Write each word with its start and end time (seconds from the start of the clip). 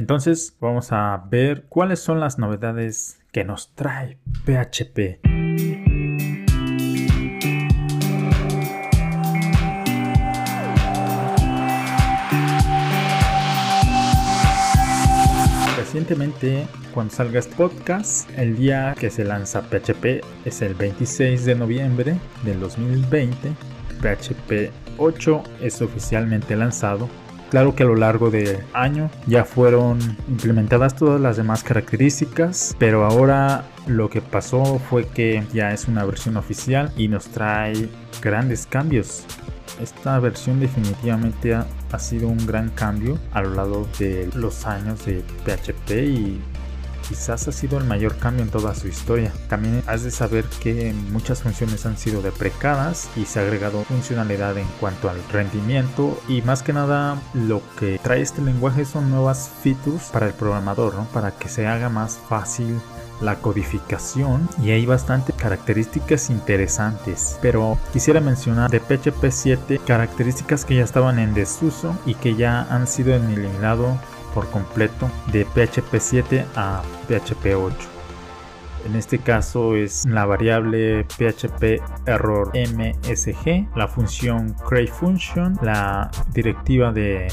Entonces 0.00 0.56
vamos 0.58 0.92
a 0.92 1.26
ver 1.30 1.66
cuáles 1.68 2.00
son 2.00 2.20
las 2.20 2.38
novedades 2.38 3.20
que 3.32 3.44
nos 3.44 3.74
trae 3.74 4.16
PHP. 4.46 5.20
Recientemente, 15.76 16.66
cuando 16.94 17.12
salga 17.12 17.38
este 17.38 17.54
podcast, 17.54 18.26
el 18.38 18.56
día 18.56 18.94
que 18.98 19.10
se 19.10 19.24
lanza 19.24 19.60
PHP 19.60 20.24
es 20.46 20.62
el 20.62 20.72
26 20.72 21.44
de 21.44 21.54
noviembre 21.54 22.16
del 22.42 22.58
2020. 22.58 23.50
PHP 24.00 24.70
8 24.96 25.42
es 25.60 25.82
oficialmente 25.82 26.56
lanzado 26.56 27.06
Claro 27.50 27.74
que 27.74 27.82
a 27.82 27.86
lo 27.86 27.96
largo 27.96 28.30
del 28.30 28.58
año 28.72 29.10
ya 29.26 29.44
fueron 29.44 29.98
implementadas 30.28 30.94
todas 30.94 31.20
las 31.20 31.36
demás 31.36 31.64
características, 31.64 32.76
pero 32.78 33.04
ahora 33.04 33.64
lo 33.88 34.08
que 34.08 34.20
pasó 34.20 34.78
fue 34.78 35.08
que 35.08 35.42
ya 35.52 35.72
es 35.72 35.88
una 35.88 36.04
versión 36.04 36.36
oficial 36.36 36.92
y 36.96 37.08
nos 37.08 37.26
trae 37.26 37.88
grandes 38.22 38.66
cambios. 38.66 39.24
Esta 39.82 40.20
versión 40.20 40.60
definitivamente 40.60 41.54
ha, 41.54 41.66
sido 41.98 42.28
un 42.28 42.46
gran 42.46 42.68
cambio 42.70 43.18
a 43.32 43.42
lo 43.42 43.54
largo 43.54 43.88
de 43.98 44.28
los 44.36 44.66
años 44.66 45.04
de 45.04 45.24
PHP 45.44 45.90
y 45.90 46.40
quizás 47.10 47.48
ha 47.48 47.52
sido 47.52 47.76
el 47.76 47.84
mayor 47.84 48.16
cambio 48.18 48.44
en 48.44 48.50
toda 48.50 48.72
su 48.72 48.86
historia. 48.86 49.32
También 49.48 49.82
has 49.88 50.04
de 50.04 50.12
saber 50.12 50.44
que 50.62 50.94
muchas 51.10 51.42
funciones 51.42 51.84
han 51.84 51.98
sido 51.98 52.22
deprecadas 52.22 53.10
y 53.16 53.24
se 53.24 53.40
ha 53.40 53.42
agregado 53.42 53.82
funcionalidad 53.82 54.56
en 54.56 54.68
cuanto 54.78 55.10
al 55.10 55.18
rendimiento 55.32 56.16
y 56.28 56.40
más 56.42 56.62
que 56.62 56.72
nada 56.72 57.20
lo 57.34 57.62
que 57.76 57.98
trae 57.98 58.20
este 58.20 58.42
lenguaje 58.42 58.84
son 58.84 59.10
nuevas 59.10 59.50
features 59.60 60.04
para 60.12 60.28
el 60.28 60.34
programador, 60.34 60.94
¿no? 60.94 61.04
para 61.06 61.32
que 61.32 61.48
se 61.48 61.66
haga 61.66 61.88
más 61.88 62.16
fácil 62.28 62.80
la 63.20 63.36
codificación 63.36 64.48
y 64.62 64.70
hay 64.70 64.86
bastantes 64.86 65.34
características 65.34 66.30
interesantes 66.30 67.38
pero 67.42 67.76
quisiera 67.92 68.18
mencionar 68.20 68.70
de 68.70 68.80
PHP 68.80 69.30
7 69.30 69.80
características 69.86 70.64
que 70.64 70.76
ya 70.76 70.84
estaban 70.84 71.18
en 71.18 71.34
desuso 71.34 71.94
y 72.06 72.14
que 72.14 72.34
ya 72.34 72.62
han 72.70 72.86
sido 72.86 73.14
eliminadas 73.14 73.98
por 74.34 74.48
completo 74.50 75.10
de 75.32 75.44
PHP 75.44 75.98
7 75.98 76.46
a 76.56 76.82
PHP 77.08 77.54
8. 77.56 78.00
En 78.86 78.96
este 78.96 79.18
caso 79.18 79.76
es 79.76 80.06
la 80.06 80.24
variable 80.24 81.04
PHP 81.04 81.82
error 82.06 82.50
la 83.76 83.88
función 83.88 84.54
createFunction, 84.66 85.58
la 85.62 86.10
directiva 86.32 86.90
de 86.92 87.28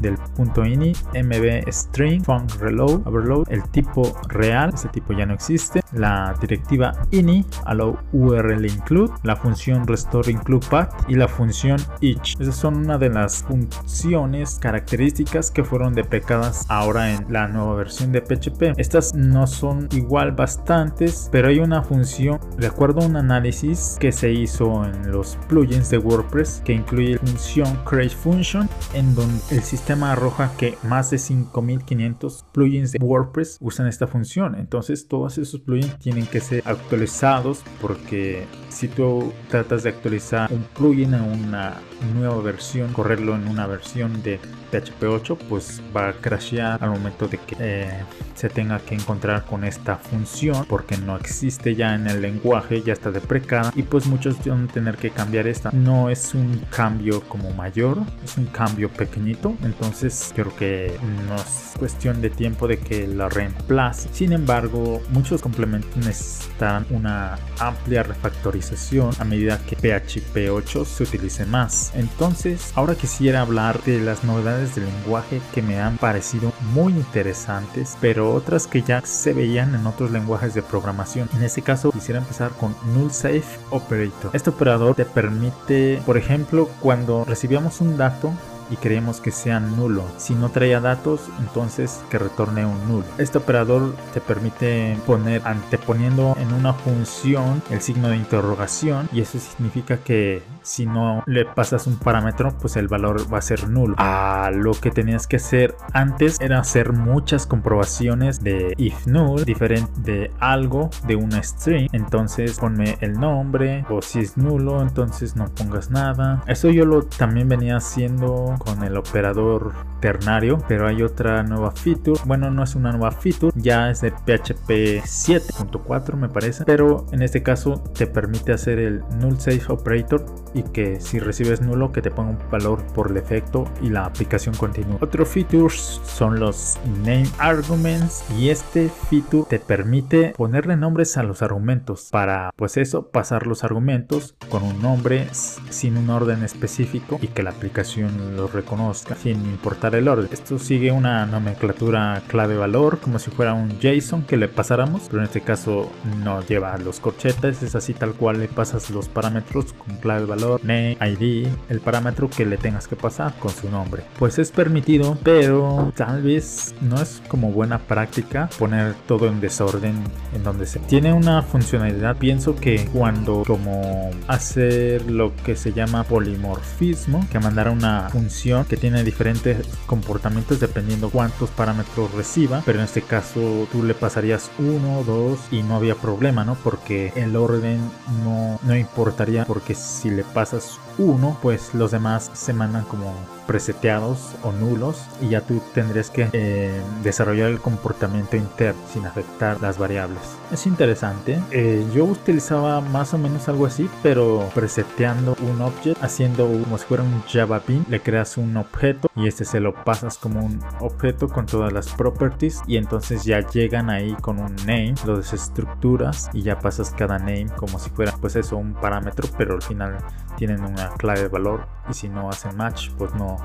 del 0.00 0.16
punto 0.36 0.64
ini, 0.64 0.92
mb 1.14 1.70
string, 1.70 2.22
func 2.24 2.54
reload, 2.60 3.06
overload, 3.06 3.50
el 3.50 3.62
tipo 3.70 4.02
real, 4.28 4.72
ese 4.74 4.88
tipo 4.88 5.12
ya 5.12 5.26
no 5.26 5.34
existe, 5.34 5.82
la 5.92 6.34
directiva 6.40 6.92
ini, 7.10 7.44
allow 7.64 7.98
url 8.12 8.64
include, 8.64 9.12
la 9.22 9.36
función 9.36 9.86
restore 9.86 10.30
include 10.30 10.66
path 10.70 10.92
y 11.08 11.14
la 11.14 11.28
función 11.28 11.78
each. 12.00 12.40
Esas 12.40 12.56
son 12.56 12.76
una 12.76 12.98
de 12.98 13.10
las 13.10 13.42
funciones 13.42 14.58
características 14.60 15.50
que 15.50 15.64
fueron 15.64 15.94
deprecadas 15.94 16.66
ahora 16.68 17.12
en 17.12 17.26
la 17.32 17.48
nueva 17.48 17.74
versión 17.74 18.12
de 18.12 18.22
PHP. 18.22 18.78
Estas 18.78 19.14
no 19.14 19.46
son 19.46 19.88
igual 19.92 20.32
bastantes, 20.32 21.28
pero 21.32 21.48
hay 21.48 21.58
una 21.58 21.82
función, 21.82 22.40
a 22.80 23.04
un 23.04 23.16
análisis 23.16 23.96
que 24.00 24.10
se 24.10 24.32
hizo 24.32 24.84
en 24.84 25.12
los 25.12 25.36
plugins 25.48 25.90
de 25.90 25.98
WordPress 25.98 26.62
que 26.64 26.72
incluye 26.72 27.18
función 27.18 27.78
create 27.84 28.14
function 28.14 28.68
en 28.94 29.14
donde 29.14 29.38
el 29.50 29.62
sistema 29.62 29.89
arroja 29.90 30.52
que 30.56 30.76
más 30.82 31.10
de 31.10 31.18
5500 31.18 32.44
plugins 32.52 32.92
de 32.92 32.98
WordPress 32.98 33.58
usan 33.60 33.86
esta 33.86 34.06
función. 34.06 34.54
Entonces 34.54 35.08
todos 35.08 35.38
esos 35.38 35.60
plugins 35.60 35.98
tienen 35.98 36.26
que 36.26 36.40
ser 36.40 36.62
actualizados 36.64 37.62
porque 37.80 38.46
si 38.68 38.88
tú 38.88 39.32
tratas 39.48 39.82
de 39.82 39.90
actualizar 39.90 40.52
un 40.52 40.62
plugin 40.74 41.14
a 41.14 41.22
una 41.22 41.76
nueva 42.14 42.40
versión, 42.42 42.92
correrlo 42.92 43.34
en 43.34 43.48
una 43.48 43.66
versión 43.66 44.22
de 44.22 44.38
PHP 44.70 45.02
8, 45.04 45.38
pues 45.48 45.82
va 45.94 46.08
a 46.08 46.12
crashear 46.12 46.82
al 46.82 46.90
momento 46.90 47.26
de 47.26 47.38
que 47.38 47.56
eh, 47.58 48.04
se 48.34 48.48
tenga 48.48 48.78
que 48.78 48.94
encontrar 48.94 49.44
con 49.44 49.64
esta 49.64 49.96
función 49.96 50.64
porque 50.68 50.96
no 50.96 51.16
existe 51.16 51.74
ya 51.74 51.94
en 51.94 52.06
el 52.06 52.22
lenguaje, 52.22 52.82
ya 52.82 52.92
está 52.92 53.10
deprecada 53.10 53.72
y 53.74 53.82
pues 53.82 54.06
muchos 54.06 54.36
van 54.44 54.68
a 54.68 54.72
tener 54.72 54.96
que 54.96 55.10
cambiar 55.10 55.46
esta. 55.46 55.70
No 55.72 56.08
es 56.08 56.34
un 56.34 56.64
cambio 56.70 57.20
como 57.22 57.50
mayor, 57.52 57.98
es 58.24 58.36
un 58.38 58.46
cambio 58.46 58.88
pequeñito, 58.88 59.54
entonces 59.62 60.32
creo 60.34 60.54
que 60.56 60.96
no 61.28 61.34
es 61.36 61.74
cuestión 61.78 62.20
de 62.20 62.30
tiempo 62.30 62.68
de 62.68 62.78
que 62.78 63.06
la 63.06 63.28
reemplace. 63.28 64.08
Sin 64.12 64.32
embargo, 64.32 65.02
muchos 65.10 65.42
complementos 65.42 65.96
necesitan 65.96 66.86
una 66.90 67.38
amplia 67.58 68.02
refactorización 68.02 69.10
a 69.18 69.24
medida 69.24 69.58
que 69.66 69.76
PHP 69.76 70.50
8 70.50 70.84
se 70.84 71.02
utilice 71.02 71.44
más. 71.46 71.89
Entonces, 71.94 72.72
ahora 72.74 72.94
quisiera 72.94 73.40
hablar 73.40 73.82
de 73.82 74.00
las 74.00 74.24
novedades 74.24 74.74
del 74.74 74.86
lenguaje 74.86 75.40
que 75.52 75.62
me 75.62 75.80
han 75.80 75.98
parecido 75.98 76.52
muy 76.72 76.92
interesantes, 76.92 77.96
pero 78.00 78.32
otras 78.32 78.66
que 78.66 78.82
ya 78.82 79.00
se 79.04 79.32
veían 79.32 79.74
en 79.74 79.86
otros 79.86 80.10
lenguajes 80.10 80.54
de 80.54 80.62
programación. 80.62 81.28
En 81.34 81.42
este 81.42 81.62
caso, 81.62 81.90
quisiera 81.90 82.20
empezar 82.20 82.50
con 82.52 82.74
Null 82.94 83.10
Safe 83.10 83.44
Operator. 83.70 84.30
Este 84.32 84.50
operador 84.50 84.94
te 84.94 85.04
permite, 85.04 86.02
por 86.06 86.16
ejemplo, 86.16 86.68
cuando 86.80 87.24
recibíamos 87.24 87.80
un 87.80 87.96
dato, 87.96 88.32
y 88.70 88.76
queremos 88.76 89.20
que 89.20 89.30
sea 89.30 89.60
nulo. 89.60 90.04
Si 90.16 90.34
no 90.34 90.50
traía 90.50 90.80
datos, 90.80 91.22
entonces 91.40 92.00
que 92.10 92.18
retorne 92.18 92.64
un 92.64 92.88
nulo. 92.88 93.06
Este 93.18 93.38
operador 93.38 93.94
te 94.14 94.20
permite 94.20 94.96
poner 95.06 95.42
anteponiendo 95.44 96.36
en 96.38 96.52
una 96.52 96.72
función 96.72 97.62
el 97.70 97.80
signo 97.80 98.08
de 98.08 98.16
interrogación 98.16 99.08
y 99.12 99.20
eso 99.20 99.38
significa 99.38 99.98
que 99.98 100.42
si 100.62 100.86
no 100.86 101.22
le 101.26 101.44
pasas 101.44 101.86
un 101.86 101.96
parámetro, 101.98 102.56
pues 102.60 102.76
el 102.76 102.88
valor 102.88 103.32
va 103.32 103.38
a 103.38 103.42
ser 103.42 103.68
nulo. 103.68 103.94
Ah, 103.98 104.50
lo 104.52 104.72
que 104.72 104.90
tenías 104.90 105.26
que 105.26 105.36
hacer 105.36 105.74
antes 105.92 106.40
era 106.40 106.58
hacer 106.58 106.92
muchas 106.92 107.46
comprobaciones 107.46 108.42
de 108.42 108.74
if 108.76 109.06
null, 109.06 109.44
diferente 109.44 109.92
de 110.02 110.30
algo, 110.38 110.90
de 111.06 111.16
una 111.16 111.42
string. 111.42 111.88
Entonces 111.92 112.58
ponme 112.58 112.98
el 113.00 113.18
nombre 113.18 113.84
o 113.88 114.02
si 114.02 114.20
es 114.20 114.36
nulo, 114.36 114.82
entonces 114.82 115.36
no 115.36 115.46
pongas 115.46 115.90
nada. 115.90 116.42
Eso 116.46 116.70
yo 116.70 116.84
lo 116.84 117.02
también 117.02 117.48
venía 117.48 117.76
haciendo 117.76 118.56
con 118.58 118.82
el 118.84 118.96
operador 118.96 119.72
ternario, 120.00 120.62
pero 120.68 120.86
hay 120.88 121.02
otra 121.02 121.42
nueva 121.42 121.70
feature. 121.72 122.20
Bueno, 122.24 122.50
no 122.50 122.62
es 122.62 122.74
una 122.74 122.92
nueva 122.92 123.10
feature, 123.10 123.52
ya 123.56 123.90
es 123.90 124.00
de 124.00 124.10
PHP 124.10 125.02
7.4 125.04 126.14
me 126.14 126.28
parece, 126.28 126.64
pero 126.64 127.06
en 127.12 127.22
este 127.22 127.42
caso 127.42 127.82
te 127.96 128.06
permite 128.06 128.52
hacer 128.52 128.78
el 128.78 129.02
null 129.18 129.38
safe 129.38 129.62
operator 129.68 130.24
y 130.54 130.62
que 130.62 131.00
si 131.00 131.18
recibes 131.18 131.60
nulo 131.60 131.92
que 131.92 132.02
te 132.02 132.10
ponga 132.10 132.30
un 132.30 132.50
valor 132.50 132.82
por 132.94 133.12
defecto 133.12 133.64
y 133.82 133.90
la 133.90 134.04
aplicación 134.04 134.54
continúa. 134.54 134.98
Otros 135.00 135.28
features 135.28 136.00
son 136.04 136.40
los 136.40 136.78
name 137.04 137.28
arguments 137.38 138.24
y 138.38 138.50
este 138.50 138.88
feature 139.08 139.44
te 139.48 139.58
permite 139.58 140.34
ponerle 140.36 140.76
nombres 140.76 141.16
a 141.16 141.22
los 141.22 141.42
argumentos 141.42 142.08
para 142.10 142.50
pues 142.56 142.76
eso 142.76 143.08
pasar 143.08 143.46
los 143.46 143.64
argumentos 143.64 144.34
con 144.48 144.62
un 144.62 144.80
nombre 144.82 145.28
sin 145.32 145.96
un 145.96 146.10
orden 146.10 146.42
específico 146.42 147.18
y 147.22 147.28
que 147.28 147.42
la 147.42 147.50
aplicación 147.50 148.36
lo 148.36 148.48
reconozca 148.48 149.14
sin 149.14 149.36
importar 149.46 149.94
el 149.94 150.08
orden. 150.08 150.28
Esto 150.32 150.58
sigue 150.58 150.92
una 150.92 151.26
nomenclatura 151.26 152.22
clave 152.28 152.56
valor 152.56 152.98
como 152.98 153.18
si 153.18 153.30
fuera 153.30 153.54
un 153.54 153.78
JSON 153.80 154.22
que 154.22 154.36
le 154.36 154.48
pasáramos, 154.48 155.02
pero 155.06 155.18
en 155.18 155.24
este 155.24 155.40
caso 155.40 155.90
no 156.22 156.42
lleva 156.42 156.76
los 156.78 157.00
corchetes, 157.00 157.62
es 157.62 157.74
así 157.74 157.94
tal 157.94 158.14
cual 158.14 158.40
le 158.40 158.48
pasas 158.48 158.90
los 158.90 159.08
parámetros 159.08 159.72
con 159.72 159.96
clave 159.96 160.26
valor, 160.26 160.39
name, 160.62 160.96
ID, 161.00 161.48
el 161.68 161.80
parámetro 161.80 162.28
que 162.28 162.46
le 162.46 162.56
tengas 162.56 162.88
que 162.88 162.96
pasar 162.96 163.34
con 163.38 163.50
su 163.50 163.70
nombre. 163.70 164.02
Pues 164.18 164.38
es 164.38 164.50
permitido, 164.50 165.18
pero 165.22 165.92
tal 165.96 166.22
vez 166.22 166.74
no 166.80 167.00
es 167.00 167.22
como 167.28 167.50
buena 167.52 167.78
práctica 167.78 168.48
poner 168.58 168.94
todo 169.06 169.28
en 169.28 169.40
desorden 169.40 169.94
en 170.34 170.42
donde 170.42 170.66
se 170.66 170.78
tiene 170.80 171.12
una 171.12 171.42
funcionalidad. 171.42 172.16
Pienso 172.16 172.56
que 172.56 172.86
cuando 172.92 173.42
como 173.46 174.10
hacer 174.26 175.10
lo 175.10 175.34
que 175.44 175.56
se 175.56 175.72
llama 175.72 176.04
polimorfismo, 176.04 177.26
que 177.30 177.38
mandar 177.38 177.68
una 177.68 178.08
función 178.10 178.64
que 178.64 178.76
tiene 178.76 179.04
diferentes 179.04 179.66
comportamientos 179.86 180.60
dependiendo 180.60 181.10
cuántos 181.10 181.50
parámetros 181.50 182.12
reciba, 182.12 182.62
pero 182.64 182.78
en 182.78 182.84
este 182.84 183.02
caso 183.02 183.66
tú 183.72 183.82
le 183.82 183.94
pasarías 183.94 184.50
uno, 184.58 185.02
dos 185.04 185.40
y 185.50 185.62
no 185.62 185.76
había 185.76 185.94
problema, 185.94 186.44
¿no? 186.44 186.54
Porque 186.62 187.12
el 187.16 187.36
orden 187.36 187.78
no, 188.24 188.58
no 188.62 188.76
importaría 188.76 189.44
porque 189.44 189.74
si 189.74 190.10
le 190.10 190.24
pasas 190.30 190.78
uno, 190.98 191.36
pues 191.42 191.74
los 191.74 191.90
demás 191.90 192.30
se 192.34 192.52
mandan 192.52 192.84
como 192.84 193.14
preseteados 193.50 194.36
o 194.44 194.52
nulos 194.52 195.02
y 195.20 195.30
ya 195.30 195.40
tú 195.40 195.60
tendrías 195.74 196.08
que 196.08 196.28
eh, 196.32 196.70
desarrollar 197.02 197.50
el 197.50 197.58
comportamiento 197.58 198.36
interno 198.36 198.80
sin 198.92 199.04
afectar 199.06 199.60
las 199.60 199.76
variables. 199.76 200.20
Es 200.52 200.68
interesante. 200.68 201.42
Eh, 201.50 201.84
yo 201.92 202.04
utilizaba 202.04 202.80
más 202.80 203.12
o 203.12 203.18
menos 203.18 203.48
algo 203.48 203.66
así, 203.66 203.90
pero 204.04 204.48
preseteando 204.54 205.36
un 205.40 205.62
object, 205.62 206.00
haciendo 206.00 206.46
como 206.46 206.78
si 206.78 206.84
fuera 206.84 207.02
un 207.02 207.22
Java 207.22 207.60
Bean, 207.66 207.84
le 207.88 208.00
creas 208.00 208.36
un 208.36 208.56
objeto 208.56 209.10
y 209.16 209.26
este 209.26 209.44
se 209.44 209.58
lo 209.58 209.74
pasas 209.74 210.16
como 210.16 210.46
un 210.46 210.60
objeto 210.78 211.28
con 211.28 211.46
todas 211.46 211.72
las 211.72 211.88
properties 211.88 212.62
y 212.68 212.76
entonces 212.76 213.24
ya 213.24 213.40
llegan 213.40 213.90
ahí 213.90 214.14
con 214.20 214.38
un 214.38 214.54
name, 214.58 214.94
lo 215.04 215.16
desestructuras 215.16 216.30
y 216.32 216.42
ya 216.42 216.60
pasas 216.60 216.90
cada 216.90 217.18
name 217.18 217.48
como 217.56 217.80
si 217.80 217.90
fuera 217.90 218.12
pues 218.20 218.36
eso 218.36 218.56
un 218.56 218.74
parámetro, 218.74 219.28
pero 219.36 219.54
al 219.54 219.62
final 219.62 219.98
tienen 220.40 220.64
una 220.64 220.88
clave 220.96 221.20
de 221.20 221.28
valor 221.28 221.66
y 221.90 221.92
si 221.92 222.08
no 222.08 222.30
hacen 222.30 222.56
match 222.56 222.88
pues 222.96 223.12
no, 223.14 223.36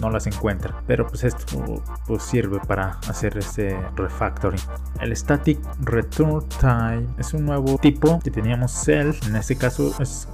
no 0.00 0.10
las 0.10 0.28
encuentra. 0.28 0.80
Pero 0.86 1.04
pues 1.08 1.24
esto 1.24 1.82
pues 2.06 2.22
sirve 2.22 2.60
para 2.60 3.00
hacer 3.08 3.36
ese 3.36 3.76
refactoring. 3.96 4.60
El 5.00 5.16
static 5.16 5.58
return 5.80 6.44
time 6.60 7.08
es 7.18 7.34
un 7.34 7.46
nuevo 7.46 7.76
tipo 7.78 8.20
que 8.22 8.30
teníamos 8.30 8.70
self. 8.70 9.26
En 9.26 9.34
este 9.34 9.56
caso 9.56 9.92
es 9.98 10.28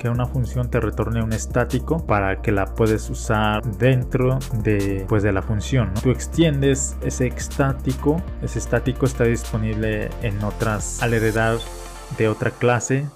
que 0.00 0.08
una 0.08 0.26
función 0.26 0.68
te 0.68 0.80
retorne 0.80 1.22
un 1.22 1.32
estático 1.32 2.04
para 2.04 2.42
que 2.42 2.50
la 2.50 2.66
puedes 2.66 3.08
usar 3.08 3.62
dentro 3.78 4.40
de 4.64 5.06
pues 5.08 5.22
de 5.22 5.32
la 5.32 5.42
función. 5.42 5.94
Tú 6.02 6.10
extiendes 6.10 6.96
ese 7.02 7.28
estático. 7.28 8.20
Ese 8.42 8.58
estático 8.58 9.06
está 9.06 9.22
disponible 9.22 10.10
en 10.22 10.42
otras 10.42 11.00
al 11.04 11.14
heredar 11.14 11.58
de 12.18 12.26
otra 12.26 12.50
clase 12.50 13.06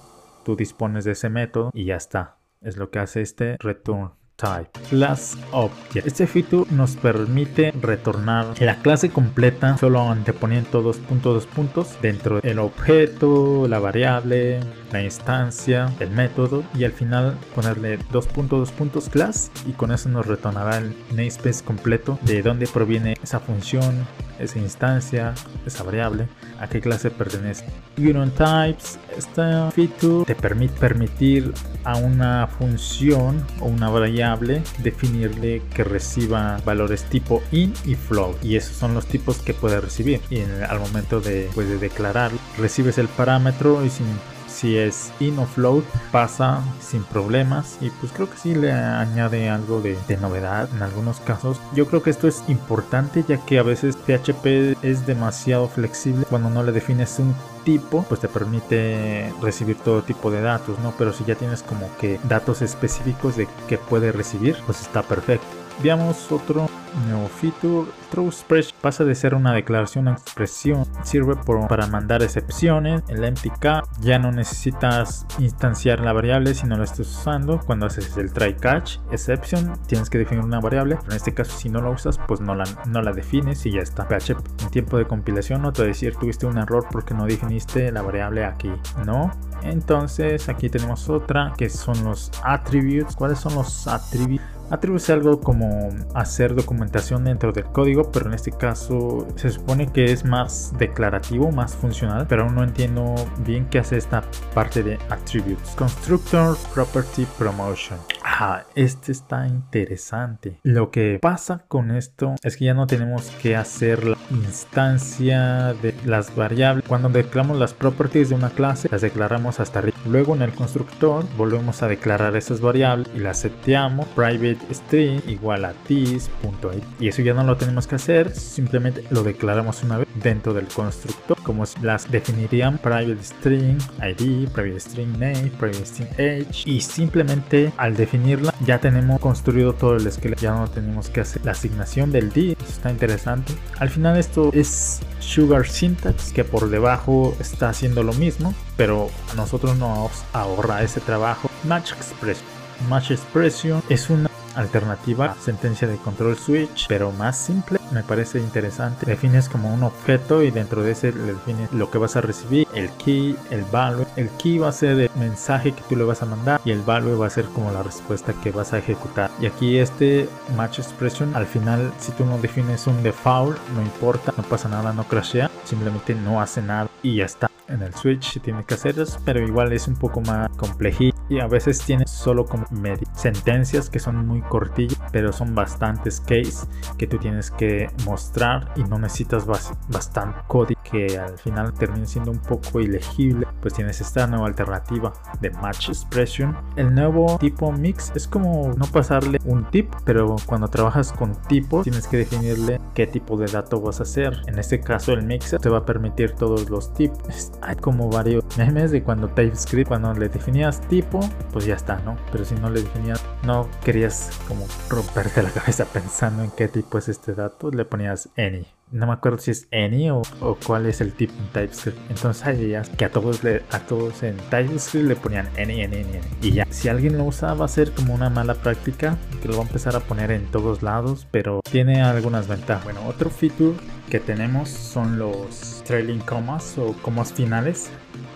tú 0.45 0.57
dispones 0.57 1.05
de 1.05 1.13
ese 1.13 1.29
método 1.29 1.71
y 1.73 1.87
ya 1.87 1.97
está. 1.97 2.39
Es 2.61 2.77
lo 2.77 2.91
que 2.91 2.99
hace 2.99 3.23
este 3.23 3.57
return 3.59 4.11
type 4.41 4.71
class 4.89 5.37
object. 5.53 6.07
Este 6.07 6.27
feature 6.27 6.71
nos 6.71 6.97
permite 6.97 7.73
retornar 7.73 8.61
la 8.61 8.77
clase 8.77 9.11
completa 9.11 9.77
solo 9.77 10.01
anteponiendo 10.09 10.83
dos 10.83 10.97
puntos, 10.99 11.35
dos 11.35 11.47
puntos 11.47 11.99
dentro 12.01 12.41
del 12.41 12.59
objeto, 12.59 13.67
la 13.69 13.79
variable, 13.79 14.61
la 14.93 15.03
instancia, 15.03 15.93
el 16.01 16.11
método 16.11 16.65
y 16.75 16.85
al 16.85 16.93
final 16.93 17.37
ponerle 17.55 17.99
dos 18.11 18.27
puntos, 18.27 18.61
dos 18.61 18.73
puntos 18.73 19.09
class 19.09 19.51
y 19.67 19.73
con 19.73 19.93
eso 19.93 20.09
nos 20.09 20.27
retornará 20.27 20.79
el 20.79 20.95
namespace 21.11 21.65
completo 21.65 22.19
de 22.23 22.43
dónde 22.43 22.67
proviene 22.67 23.17
esa 23.23 23.41
función, 23.41 24.07
esa 24.41 24.59
instancia, 24.59 25.35
esa 25.67 25.83
variable, 25.85 26.29
a 26.59 26.69
qué 26.69 26.81
clase 26.81 27.11
pertenece. 27.11 27.67
Union 27.97 28.31
Types, 28.31 28.99
esta 29.17 29.71
feature 29.71 30.25
te 30.25 30.35
permite 30.35 30.79
permitir 30.79 31.53
a 31.85 31.97
una 31.97 32.47
función 32.47 33.45
o 33.61 33.67
una 33.67 33.89
variable 33.89 34.63
definirle 34.79 35.63
que 35.75 35.85
reciba 35.85 36.59
valores 36.65 37.05
tipo 37.05 37.43
in 37.53 37.73
y 37.85 37.95
float 37.95 38.43
y 38.45 38.57
esos 38.57 38.77
son 38.77 38.95
los 38.95 39.07
tipos 39.07 39.39
que 39.39 39.55
puede 39.55 39.81
recibir 39.81 40.21
y 40.31 40.41
al 40.41 40.81
momento 40.81 41.21
de, 41.21 41.49
pues, 41.55 41.69
de 41.69 41.79
declarar 41.79 42.31
recibes 42.59 42.99
el 42.99 43.09
parámetro 43.09 43.85
y 43.85 43.91
sin 43.91 44.07
si 44.51 44.77
es 44.77 45.13
in 45.21 45.39
o 45.39 45.47
float 45.47 45.85
pasa 46.11 46.63
sin 46.81 47.05
problemas. 47.05 47.79
Y 47.81 47.91
pues 47.91 48.13
creo 48.13 48.29
que 48.29 48.37
sí 48.37 48.55
le 48.55 48.73
añade 48.73 49.49
algo 49.49 49.81
de, 49.81 49.97
novedad 50.21 50.69
en 50.75 50.83
algunos 50.83 51.21
casos. 51.21 51.61
Yo 51.75 51.87
creo 51.87 52.03
que 52.03 52.11
esto 52.11 52.29
es 52.29 52.43
importante 52.49 53.25
ya 53.27 53.39
que 53.45 53.59
a 53.59 53.63
veces 53.63 53.97
PHP 53.97 54.77
es 54.83 55.07
demasiado 55.07 55.69
flexible. 55.69 56.27
Cuando 56.29 56.51
no 56.51 56.63
le 56.63 56.73
defines 56.73 57.19
un 57.19 57.35
tipo 57.65 58.05
pues 58.09 58.21
te 58.21 58.29
permite 58.29 59.33
recibir 59.43 59.77
todo 59.77 60.03
tipo 60.03 60.31
de 60.31 60.41
datos 60.41 60.79
no 60.79 60.95
pero 60.97 61.13
si 61.13 61.25
ya 61.25 61.35
tienes 61.35 61.63
como 61.63 61.95
que 61.99 62.19
datos 62.25 62.63
específicos 62.63 63.37
de 63.37 63.47
que 63.69 63.77
puede 63.77 64.13
recibir 64.13 64.57
pues 64.67 64.81
está 64.81 65.03
perfecto 65.03 65.60
veamos 65.83 66.31
otro 66.31 66.69
nuevo 67.07 67.29
feature. 67.29 67.91
True 68.11 68.27
expression 68.27 68.77
pasa 68.81 69.05
de 69.05 69.15
ser 69.15 69.35
una 69.35 69.53
declaración 69.53 70.09
a 70.09 70.13
expresión 70.13 70.85
sirve 71.05 71.37
para 71.37 71.87
mandar 71.87 72.23
excepciones. 72.23 73.03
El 73.09 73.21
MTK 73.21 74.01
ya 74.01 74.19
no 74.19 74.33
necesitas 74.33 75.27
instanciar 75.39 76.01
la 76.01 76.13
variable 76.13 76.55
si 76.55 76.67
no 76.67 76.77
la 76.77 76.85
estás 76.85 77.09
usando. 77.09 77.61
Cuando 77.61 77.87
haces 77.87 78.17
el 78.17 78.33
try 78.33 78.55
catch 78.55 78.99
exception 79.13 79.79
tienes 79.87 80.11
que 80.11 80.19
definir 80.19 80.45
una 80.45 80.61
variable. 80.61 80.99
En 81.07 81.13
este 81.13 81.33
caso 81.35 81.57
si 81.57 81.69
no 81.69 81.81
la 81.81 81.91
usas 81.91 82.19
pues 82.27 82.41
no 82.41 82.55
la, 82.55 82.65
no 82.87 83.03
la 83.03 83.13
defines 83.13 83.65
y 83.67 83.73
ya 83.73 83.81
está. 83.81 84.09
PHP 84.09 84.63
en 84.63 84.71
tiempo 84.71 84.99
de 84.99 85.07
compilación 85.07 85.63
no 85.63 85.73
te 85.73 85.83
va 85.83 85.85
a 85.87 85.89
decir 85.89 86.17
tuviste 86.17 86.47
un 86.47 86.59
error 86.59 86.87
porque 86.91 87.15
no 87.15 87.27
definiste 87.27 87.93
la 87.93 88.03
variable 88.03 88.45
aquí 88.45 88.73
no 89.05 89.31
entonces 89.63 90.49
aquí 90.49 90.69
tenemos 90.69 91.09
otra 91.09 91.53
que 91.57 91.69
son 91.69 92.03
los 92.05 92.31
attributes. 92.45 93.15
Cuáles 93.15 93.39
son 93.39 93.55
los 93.55 93.87
attributes 93.87 94.60
Atribuirse 94.71 95.13
algo 95.13 95.41
como 95.41 95.91
hacer 96.15 96.55
documentación 96.55 97.25
dentro 97.25 97.53
del 97.53 97.65
código, 97.65 98.11
pero 98.13 98.27
en 98.27 98.35
este 98.35 98.53
caso 98.53 99.27
se 99.37 99.51
supone 99.51 99.93
que 99.93 100.05
es 100.07 100.25
más 100.25 100.73
declarativo, 100.79 101.51
más 101.51 101.75
funcional, 101.75 102.27
pero 102.29 102.45
aún 102.45 102.55
no 102.55 102.65
entiendo 102.65 103.15
bien 103.45 103.67
qué 103.69 103.81
hace 103.81 103.97
esta 103.97 104.23
parte 104.55 104.83
de 104.83 104.99
attributes. 105.09 105.71
Constructor 105.77 106.57
Property 106.75 107.27
Promotion. 107.39 107.99
Ah, 108.23 108.63
este 108.75 109.13
está 109.13 109.47
interesante. 109.47 110.59
Lo 110.63 110.91
que 110.91 111.19
pasa 111.21 111.65
con 111.69 111.91
esto 111.91 112.37
es 112.43 112.57
que 112.57 112.67
ya 112.67 112.75
no 112.75 112.87
tenemos 112.87 113.31
que 113.43 113.57
hacer 113.57 114.05
la 114.05 114.17
instancia 114.31 115.75
de 115.75 115.95
las 116.05 116.35
variables. 116.35 116.85
Cuando 116.87 117.09
declaramos 117.09 117.59
las 117.59 117.75
properties 117.75 118.31
de 118.31 118.35
una 118.37 118.51
clase, 118.51 118.89
las 118.91 119.03
declaramos 119.03 119.61
hasta 119.61 119.81
arriba. 119.81 119.97
Luego 120.07 120.35
en 120.35 120.43
el 120.43 120.53
constructor 120.53 121.25
volvemos 121.37 121.83
a 121.83 121.89
declarar 121.89 122.37
esas 122.37 122.61
variables 122.61 123.09
y 123.15 123.19
las 123.19 123.41
seteamos 123.41 124.07
private 124.09 124.60
string 124.73 125.21
igual 125.27 125.65
a 125.65 125.73
this.id 125.87 126.83
y 126.99 127.09
eso 127.09 127.23
ya 127.23 127.35
no 127.35 127.45
lo 127.45 127.57
tenemos 127.57 127.87
que 127.87 127.97
hacer 127.97 128.35
simplemente 128.35 129.05
lo 129.11 129.23
declaramos 129.23 129.83
una 129.83 129.99
vez 129.99 130.09
dentro 130.23 130.55
del 130.55 130.67
constructor 130.67 131.37
como 131.43 131.65
las 131.83 132.11
definirían 132.11 132.79
private 132.79 133.23
string 133.23 133.79
id 134.01 134.49
private 134.49 134.81
string 134.81 135.13
name 135.13 135.51
private 135.59 135.85
string 135.85 136.09
age 136.15 136.63
y 136.65 136.81
simplemente 136.81 137.73
al 137.77 137.97
definirla 137.97 138.55
ya 138.65 138.79
tenemos 138.79 139.21
construido 139.21 139.75
todo 139.75 139.97
el 139.97 140.07
esqueleto 140.07 140.43
ya 140.43 140.53
no 140.53 140.69
tenemos 140.69 141.11
que 141.11 141.21
hacer 141.21 141.45
la 141.45 141.53
asignación 141.53 142.13
del 142.13 142.31
eso 142.31 142.57
está 142.69 142.91
interesante. 142.91 143.53
Al 143.79 143.91
final 143.91 144.17
esto 144.17 144.51
es 144.53 145.01
sugar 145.19 145.67
syntax 145.67 146.33
que 146.33 146.45
por 146.45 146.71
debajo 146.71 147.37
está 147.41 147.69
haciendo 147.69 148.03
lo 148.03 148.13
mismo 148.15 148.55
pero 148.77 149.11
nosotros 149.37 149.77
nos 149.77 150.11
ahorra 150.33 150.83
ese 150.83 151.01
trabajo. 151.01 151.51
Match 151.65 151.93
expression 151.93 152.47
match 152.89 153.11
expression 153.11 153.83
es 153.89 154.09
una 154.09 154.31
alternativa 154.55 155.35
sentencia 155.41 155.89
de 155.89 155.97
control 155.97 156.37
switch, 156.37 156.87
pero 156.89 157.13
más 157.13 157.37
simple. 157.37 157.79
Me 157.93 158.03
parece 158.03 158.39
interesante. 158.39 159.07
Defines 159.07 159.49
como 159.49 159.73
un 159.73 159.83
objeto 159.83 160.43
y 160.43 160.51
dentro 160.51 160.83
de 160.83 160.93
ese 160.93 161.13
le 161.13 161.35
defines 161.35 161.73
lo 161.73 161.91
que 161.91 161.99
vas 161.99 162.17
a 162.17 162.21
recibir, 162.21 162.67
el 162.75 162.89
key, 162.91 163.37
el 163.51 163.65
value. 163.65 164.07
El 164.17 164.29
key 164.31 164.59
va 164.59 164.69
a 164.69 164.73
ser 164.73 165.01
el 165.01 165.11
mensaje 165.19 165.73
que 165.73 165.83
tú 165.89 165.97
le 165.97 166.05
vas 166.05 166.23
a 166.23 166.27
mandar 166.27 166.61
y 166.65 166.71
el 166.71 166.83
value 166.83 167.19
va 167.19 167.27
a 167.27 167.31
ser 167.31 167.47
como 167.47 167.73
la 167.73 167.83
respuesta 167.83 168.33
que 168.43 168.51
vas 168.51 168.73
a 168.73 168.79
ejecutar. 168.79 169.31
Y 169.41 169.47
aquí 169.47 169.79
este 169.79 170.29
match 170.57 170.79
expression, 170.79 171.35
al 171.35 171.47
final, 171.47 171.93
si 171.99 172.13
tú 172.13 172.25
no 172.25 172.39
defines 172.39 172.87
un 172.87 173.03
default, 173.03 173.59
no 173.75 173.83
importa, 173.83 174.33
no 174.37 174.43
pasa 174.45 174.69
nada, 174.69 174.93
no 174.93 175.05
crashea, 175.05 175.51
simplemente 175.65 176.15
no 176.15 176.41
hace 176.41 176.63
nada 176.63 176.89
y 177.03 177.17
ya 177.17 177.25
está 177.25 177.51
en 177.71 177.83
el 177.83 177.95
Switch 177.95 178.41
tiene 178.41 178.65
que 178.65 178.75
hacer 178.75 178.99
eso, 178.99 179.19
pero 179.25 179.41
igual 179.41 179.73
es 179.73 179.87
un 179.89 179.95
poco 179.95 180.21
más 180.21 180.51
complejo 180.57 181.05
y 181.31 181.39
a 181.39 181.47
veces 181.47 181.81
tiene 181.81 182.07
solo 182.07 182.45
como 182.45 182.67
sentencias 183.15 183.89
que 183.89 184.01
son 184.01 184.27
muy 184.27 184.43
cortillas, 184.43 185.01
pero 185.13 185.33
son 185.33 185.55
bastantes 185.55 186.21
case 186.21 186.67
que 186.99 187.07
tú 187.07 187.19
tienes 187.19 187.51
que 187.53 187.89
mostrar 188.05 188.73
y 188.77 188.83
no 188.83 188.99
necesitas 188.99 189.47
bastante 189.47 190.39
código 190.49 190.80
que 190.91 191.19
al 191.19 191.39
final 191.39 191.73
termine 191.75 192.07
siendo 192.07 192.31
un 192.31 192.39
poco 192.39 192.81
ilegible, 192.81 193.47
pues 193.61 193.75
tienes 193.75 194.01
esta 194.01 194.27
nueva 194.27 194.47
alternativa 194.47 195.13
de 195.41 195.51
Match 195.51 195.89
Expression. 195.89 196.57
El 196.77 196.95
nuevo 196.95 197.39
tipo 197.39 197.73
mix 197.73 198.13
es 198.15 198.27
como 198.27 198.73
no 198.77 198.87
pasarle 198.87 199.39
un 199.45 199.69
tip, 199.71 199.93
pero 200.05 200.37
cuando 200.47 200.69
trabajas 200.69 201.13
con 201.13 201.35
tipos 201.43 201.85
tienes 201.85 202.07
que 202.07 202.19
definirle 202.19 202.81
qué 202.95 203.07
tipo 203.07 203.37
de 203.37 203.47
dato 203.47 203.81
vas 203.81 204.01
a 204.01 204.05
hacer. 204.05 204.43
En 204.47 204.59
este 204.59 204.81
caso 204.81 205.13
el 205.13 205.23
mixer 205.25 205.61
te 205.61 205.69
va 205.69 205.79
a 205.79 205.87
permitir 205.87 206.33
todos 206.33 206.69
los 206.71 206.93
tipos 206.95 207.21
hay 207.63 207.77
como 207.77 208.11
varios 208.11 208.45
memes 208.57 208.91
de 208.91 209.03
cuando 209.03 209.29
TypeScript, 209.29 209.89
cuando 209.89 210.13
le 210.15 210.29
definías 210.29 210.81
tipo, 210.89 211.21
pues 211.53 211.67
ya 211.67 211.75
está, 211.75 212.01
¿no? 212.01 212.17
Pero 212.33 212.45
si 212.45 212.55
no 212.55 212.71
le 212.71 212.83
definías, 212.83 213.23
no 213.45 213.69
querías 213.85 214.31
como 214.49 214.67
romperte 214.89 215.43
la 215.43 215.51
cabeza 215.51 215.85
pensando 215.93 216.43
en 216.43 216.51
qué 216.51 216.69
tipo 216.69 216.99
es 216.99 217.09
este 217.09 217.35
dato, 217.35 217.71
le 217.71 217.85
ponías 217.85 218.29
any. 218.37 218.67
No 218.93 219.07
me 219.07 219.13
acuerdo 219.13 219.39
si 219.39 219.53
es 219.53 219.69
any 219.73 220.11
o, 220.11 220.23
cuál 220.67 220.87
es 220.87 221.01
el 221.01 221.13
tipo 221.13 221.33
en 221.35 221.47
TypeScript. 221.49 222.11
Entonces 222.11 222.45
hay 222.45 222.71
ya 222.71 222.83
que 222.83 223.05
a 223.05 223.11
todos, 223.11 223.41
a 223.45 223.79
todos 223.81 224.23
en 224.25 224.37
TypeScript 224.51 225.07
le 225.07 225.17
ponían 225.17 225.47
any, 225.59 225.83
any, 225.83 225.97
any, 225.97 226.21
Y 226.43 226.53
ya, 226.53 226.67
si 226.71 226.89
alguien 226.89 227.17
lo 227.17 227.25
usa 227.25 227.55
va 227.55 227.67
a 227.67 227.69
ser 227.69 227.93
como 227.93 228.15
una 228.15 228.31
mala 228.31 228.55
práctica, 228.55 229.17
que 229.41 229.49
lo 229.49 229.55
va 229.55 229.61
a 229.61 229.67
empezar 229.67 229.95
a 229.95 230.01
poner 230.01 230.33
en 230.33 230.47
todos 230.47 230.83
lados, 230.83 231.27
pero 231.31 231.61
tiene 231.71 232.03
algunas 232.03 232.49
ventajas. 232.49 232.83
Bueno, 232.85 233.07
otro 233.07 233.31
feature 233.31 233.77
que 234.11 234.19
tenemos 234.19 234.69
son 234.69 235.19
los 235.19 235.83
trailing 235.87 236.21
comas 236.21 236.77
o 236.77 236.95
comas 236.95 237.33
finales, 237.33 237.91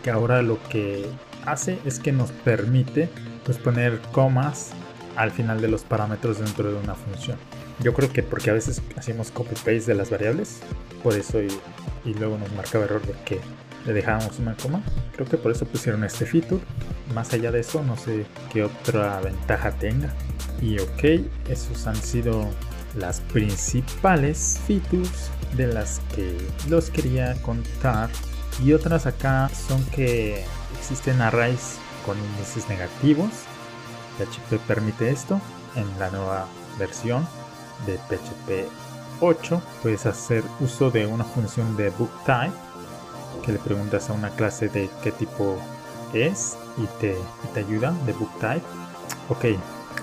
que 0.04 0.10
ahora 0.10 0.40
lo 0.42 0.62
que 0.68 1.04
hace 1.46 1.78
es 1.84 1.98
que 1.98 2.12
nos 2.12 2.30
permite 2.30 3.08
pues 3.44 3.58
poner 3.58 3.98
comas 4.12 4.70
al 5.16 5.30
final 5.30 5.60
de 5.60 5.68
los 5.68 5.82
parámetros 5.82 6.38
dentro 6.38 6.70
de 6.70 6.78
una 6.78 6.94
función. 6.94 7.38
Yo 7.80 7.92
creo 7.92 8.12
que 8.12 8.22
porque 8.22 8.50
a 8.50 8.52
veces 8.52 8.80
hacemos 8.96 9.30
copy-paste 9.30 9.86
de 9.86 9.94
las 9.94 10.10
variables, 10.10 10.60
por 11.02 11.14
eso 11.14 11.42
y, 11.42 11.48
y 12.04 12.14
luego 12.14 12.38
nos 12.38 12.52
marcaba 12.52 12.84
error 12.84 13.04
de 13.04 13.14
que 13.24 13.40
le 13.86 13.92
dejábamos 13.92 14.38
una 14.38 14.56
coma. 14.56 14.82
Creo 15.14 15.26
que 15.26 15.36
por 15.36 15.52
eso 15.52 15.66
pusieron 15.66 16.04
este 16.04 16.26
feature. 16.26 16.62
Más 17.14 17.32
allá 17.32 17.50
de 17.50 17.60
eso, 17.60 17.82
no 17.82 17.96
sé 17.96 18.26
qué 18.52 18.64
otra 18.64 19.20
ventaja 19.20 19.72
tenga. 19.72 20.12
Y 20.62 20.78
ok, 20.78 21.04
esos 21.48 21.86
han 21.86 21.96
sido 21.96 22.48
las 22.96 23.20
principales 23.20 24.60
features 24.66 25.30
de 25.56 25.66
las 25.66 26.00
que 26.14 26.36
los 26.68 26.90
quería 26.90 27.34
contar. 27.42 28.08
Y 28.64 28.72
otras 28.72 29.06
acá 29.06 29.50
son 29.50 29.84
que 29.86 30.44
existen 30.78 31.20
arrays 31.20 31.76
con 32.06 32.16
índices 32.18 32.68
negativos. 32.68 33.30
PHP 34.18 34.60
permite 34.66 35.10
esto 35.10 35.40
en 35.74 35.98
la 35.98 36.10
nueva 36.10 36.46
versión 36.78 37.26
de 37.86 37.98
PHP 37.98 38.68
8. 39.20 39.62
Puedes 39.82 40.06
hacer 40.06 40.42
uso 40.60 40.90
de 40.90 41.06
una 41.06 41.24
función 41.24 41.76
de 41.76 41.90
book 41.90 42.10
type 42.24 42.52
que 43.44 43.52
le 43.52 43.58
preguntas 43.58 44.08
a 44.10 44.12
una 44.14 44.30
clase 44.30 44.68
de 44.68 44.88
qué 45.02 45.12
tipo 45.12 45.56
es 46.12 46.56
y 46.78 46.86
te, 47.00 47.16
te 47.52 47.60
ayuda 47.60 47.92
de 48.06 48.12
book 48.12 48.30
type. 48.40 48.62
Ok, 49.28 49.58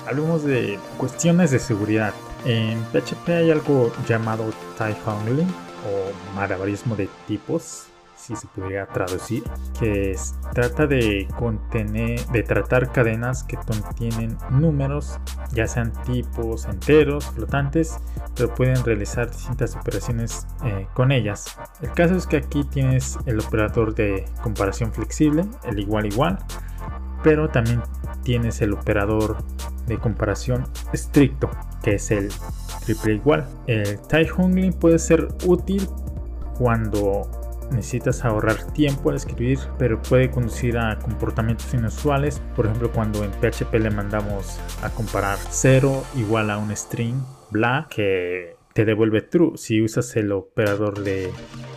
hablemos 0.07 0.43
de 0.43 0.79
cuestiones 0.97 1.51
de 1.51 1.59
seguridad. 1.59 2.13
En 2.45 2.83
PHP 2.85 3.29
hay 3.29 3.51
algo 3.51 3.91
llamado 4.07 4.45
type 4.77 4.97
handling 5.05 5.47
o 5.47 6.35
malabarismo 6.35 6.95
de 6.95 7.09
tipos 7.27 7.90
si 8.21 8.35
se 8.35 8.47
pudiera 8.47 8.85
traducir, 8.87 9.43
que 9.79 10.15
trata 10.53 10.85
de 10.85 11.27
contener, 11.37 12.23
de 12.27 12.43
tratar 12.43 12.91
cadenas 12.91 13.43
que 13.43 13.57
contienen 13.57 14.37
números, 14.51 15.19
ya 15.53 15.67
sean 15.67 15.91
tipos 16.03 16.65
enteros, 16.65 17.25
flotantes, 17.31 17.97
pero 18.35 18.53
pueden 18.53 18.83
realizar 18.83 19.29
distintas 19.31 19.75
operaciones 19.75 20.47
eh, 20.63 20.87
con 20.93 21.11
ellas. 21.11 21.57
El 21.81 21.91
caso 21.93 22.15
es 22.15 22.27
que 22.27 22.37
aquí 22.37 22.63
tienes 22.63 23.17
el 23.25 23.39
operador 23.39 23.95
de 23.95 24.25
comparación 24.43 24.93
flexible, 24.93 25.45
el 25.63 25.79
igual 25.79 26.05
igual, 26.05 26.37
pero 27.23 27.49
también 27.49 27.81
tienes 28.23 28.61
el 28.61 28.73
operador 28.73 29.37
de 29.87 29.97
comparación 29.97 30.67
estricto, 30.93 31.49
que 31.81 31.95
es 31.95 32.11
el 32.11 32.31
triple 32.85 33.15
igual. 33.15 33.47
El 33.67 33.99
handling 34.37 34.73
puede 34.73 34.99
ser 34.99 35.27
útil 35.45 35.87
cuando 36.57 37.40
necesitas 37.71 38.23
ahorrar 38.23 38.71
tiempo 38.73 39.09
al 39.09 39.15
escribir, 39.15 39.59
pero 39.77 40.01
puede 40.01 40.29
conducir 40.29 40.77
a 40.77 40.97
comportamientos 40.99 41.73
inusuales. 41.73 42.41
Por 42.55 42.65
ejemplo, 42.65 42.91
cuando 42.91 43.23
en 43.23 43.31
PHP 43.31 43.73
le 43.75 43.89
mandamos 43.89 44.59
a 44.83 44.89
comparar 44.89 45.37
0 45.49 46.03
igual 46.15 46.49
a 46.51 46.57
un 46.57 46.75
string 46.75 47.15
bla 47.51 47.87
que 47.89 48.55
te 48.73 48.85
devuelve 48.85 49.21
true 49.21 49.57
si 49.57 49.81
usas 49.81 50.15
el 50.15 50.31
operador 50.31 51.03
de 51.03 51.31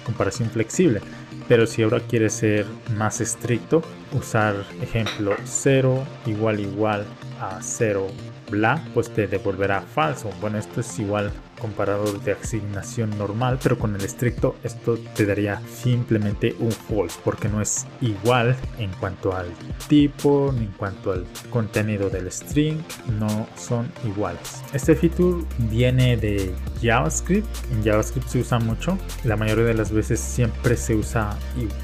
comparación 0.05 0.49
flexible. 0.51 1.01
Pero 1.49 1.67
si 1.67 1.83
ahora 1.83 2.01
quieres 2.01 2.33
ser 2.33 2.65
más 2.97 3.21
estricto, 3.21 3.83
usar 4.13 4.55
ejemplo 4.81 5.35
0 5.45 6.03
igual 6.27 6.61
igual 6.61 7.05
a 7.41 7.59
0 7.61 8.07
bla, 8.51 8.83
pues 8.95 9.11
te 9.11 9.27
devolverá 9.27 9.83
falso. 9.83 10.31
Bueno, 10.41 10.59
esto 10.59 10.81
es 10.81 10.99
igual 10.99 11.31
comparador 11.61 12.21
de 12.23 12.33
asignación 12.33 13.17
normal, 13.19 13.59
pero 13.63 13.79
con 13.79 13.95
el 13.95 14.03
estricto 14.03 14.57
esto 14.63 14.99
te 15.17 15.27
daría 15.27 15.61
simplemente 15.69 16.55
un 16.59 16.73
false 16.73 17.19
porque 17.25 17.49
no 17.49 17.61
es 17.61 17.87
igual 18.01 18.57
en 18.79 18.91
cuanto 19.01 19.35
al 19.35 19.47
tipo 19.89 20.53
ni 20.57 20.67
en 20.67 20.73
cuanto 20.73 21.13
al 21.13 21.27
contenido 21.51 22.11
del 22.11 22.31
string, 22.31 22.79
no 23.19 23.47
son 23.57 23.91
iguales. 24.05 24.63
Este 24.73 24.95
feature 24.95 25.45
viene 25.59 26.17
de 26.17 26.55
JavaScript, 26.83 27.47
en 27.73 27.85
JavaScript 27.85 28.29
se 28.29 28.41
usa 28.41 28.59
mucho, 28.59 28.99
la 29.25 29.37
mayoría 29.37 29.65
de 29.65 29.75
las 29.75 29.91
veces 29.91 30.21
siempre 30.21 30.77
se 30.77 30.95
usa 30.95 31.37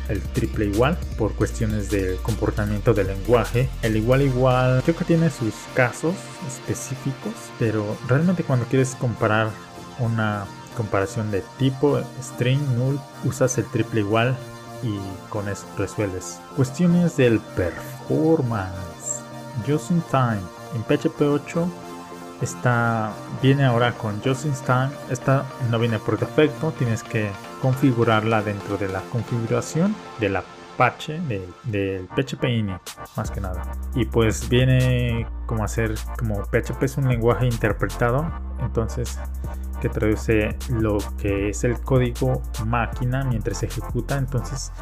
el 0.08 0.20
triple 0.20 0.66
igual 0.66 0.98
por 1.16 1.32
cuestiones 1.34 1.90
de 1.90 2.16
comportamiento 2.22 2.94
del 2.94 3.08
lenguaje. 3.08 3.68
El 3.82 3.96
igual 3.96 4.22
igual 4.22 4.82
creo 4.82 4.96
que 4.96 5.04
tiene 5.04 5.30
sus 5.30 5.54
casos 5.74 6.14
específicos, 6.46 7.32
pero 7.58 7.96
realmente 8.08 8.42
cuando 8.42 8.66
quieres 8.66 8.94
comparar 8.94 9.50
una 10.00 10.44
comparación 10.76 11.30
de 11.30 11.42
tipo, 11.58 12.00
string, 12.20 12.60
null, 12.76 12.98
usas 13.24 13.56
el 13.58 13.66
triple 13.66 14.00
igual 14.00 14.36
y 14.82 14.98
con 15.28 15.48
eso 15.48 15.66
resuelves. 15.76 16.40
Cuestiones 16.56 17.16
del 17.16 17.38
performance. 17.56 19.20
Just 19.66 19.90
in 19.90 20.02
time. 20.10 20.40
En 20.74 20.82
PHP 20.84 21.22
8 21.22 21.68
está, 22.40 23.12
viene 23.42 23.64
ahora 23.64 23.92
con 23.92 24.20
Just 24.22 24.46
in 24.46 24.54
time. 24.64 24.90
Esta 25.10 25.44
no 25.70 25.78
viene 25.78 25.98
por 25.98 26.18
defecto, 26.18 26.72
tienes 26.78 27.02
que 27.02 27.30
configurarla 27.60 28.42
dentro 28.42 28.78
de 28.78 28.88
la 28.88 29.00
configuración 29.12 29.94
de 30.18 30.28
la 30.30 30.44
Apache 30.80 31.20
del, 31.20 31.52
del 31.64 32.08
PHP 32.08 32.44
init 32.44 32.80
más 33.14 33.30
que 33.30 33.38
nada 33.38 33.72
y 33.94 34.06
pues 34.06 34.48
viene 34.48 35.26
como 35.44 35.62
hacer 35.62 35.94
como 36.18 36.42
PHP 36.42 36.82
es 36.84 36.96
un 36.96 37.06
lenguaje 37.06 37.44
interpretado 37.44 38.32
entonces 38.62 39.18
que 39.80 39.88
traduce 39.88 40.56
lo 40.70 40.98
que 41.18 41.50
es 41.50 41.64
el 41.64 41.80
código 41.80 42.42
máquina 42.66 43.24
mientras 43.24 43.58
se 43.58 43.66
ejecuta. 43.66 44.16
Entonces, 44.16 44.72